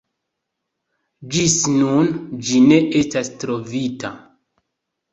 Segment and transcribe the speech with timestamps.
[1.35, 2.11] Ĝis nun
[2.49, 4.15] ĝi ne estas trovita.